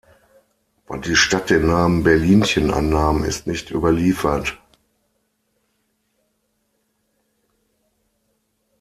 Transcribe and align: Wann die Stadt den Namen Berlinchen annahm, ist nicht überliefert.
Wann 0.87 1.03
die 1.03 1.15
Stadt 1.15 1.51
den 1.51 1.67
Namen 1.67 2.01
Berlinchen 2.01 2.71
annahm, 2.71 3.23
ist 3.23 3.45
nicht 3.45 3.69
überliefert. 3.69 4.57